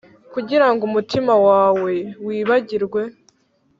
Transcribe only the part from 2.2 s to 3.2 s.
wibagirwe,